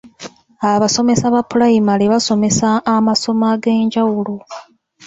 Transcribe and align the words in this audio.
Abasomesa 0.71 1.25
ba 1.33 1.41
pulayimale 1.49 2.03
basomesa 2.13 2.67
amasomo 2.93 3.45
ag'enjawulo. 3.53 4.35